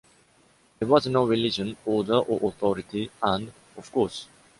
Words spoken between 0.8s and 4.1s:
was no religion, order or authority, and... of